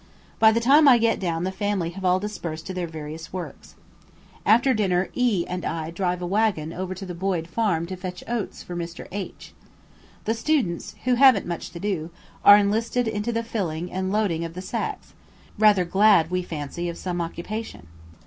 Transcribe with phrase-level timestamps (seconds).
[0.39, 3.75] By the time I get down the family have all dispersed to their various works.
[4.47, 8.23] After dinner E and I drive a waggon over to the Boyd Farm to fetch
[8.27, 9.07] oats for Mr.
[9.11, 9.53] H.
[10.25, 12.09] The students, who haven't much to do,
[12.43, 15.13] are enlisted into the filling and loading of the sacks;
[15.59, 17.85] rather glad, we fancy, of some occupation.